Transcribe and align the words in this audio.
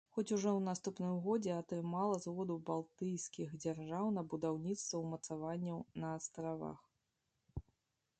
Хоць, 0.13 0.33
ужо 0.35 0.51
ў 0.53 0.61
наступным 0.67 1.17
годзе 1.25 1.51
атрымала 1.55 2.15
згоду 2.23 2.55
балтыйскіх 2.69 3.53
дзяржаў 3.65 4.09
на 4.15 4.23
будаўніцтва 4.33 5.03
ўмацаванняў 5.05 5.85
на 6.05 6.11
астравах. 6.21 6.79